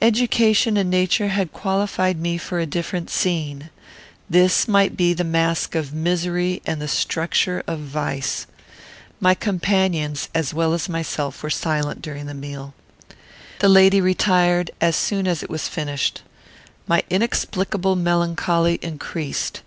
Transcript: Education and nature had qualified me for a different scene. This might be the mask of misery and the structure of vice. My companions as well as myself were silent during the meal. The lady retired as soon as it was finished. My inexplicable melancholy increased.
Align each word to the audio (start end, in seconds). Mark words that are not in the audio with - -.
Education 0.00 0.78
and 0.78 0.88
nature 0.88 1.28
had 1.28 1.52
qualified 1.52 2.18
me 2.18 2.38
for 2.38 2.58
a 2.58 2.64
different 2.64 3.10
scene. 3.10 3.68
This 4.30 4.66
might 4.66 4.96
be 4.96 5.12
the 5.12 5.24
mask 5.24 5.74
of 5.74 5.92
misery 5.92 6.62
and 6.64 6.80
the 6.80 6.88
structure 6.88 7.62
of 7.66 7.80
vice. 7.80 8.46
My 9.20 9.34
companions 9.34 10.30
as 10.34 10.54
well 10.54 10.72
as 10.72 10.88
myself 10.88 11.42
were 11.42 11.50
silent 11.50 12.00
during 12.00 12.24
the 12.24 12.32
meal. 12.32 12.72
The 13.58 13.68
lady 13.68 14.00
retired 14.00 14.70
as 14.80 14.96
soon 14.96 15.26
as 15.28 15.42
it 15.42 15.50
was 15.50 15.68
finished. 15.68 16.22
My 16.86 17.02
inexplicable 17.10 17.94
melancholy 17.94 18.78
increased. 18.80 19.60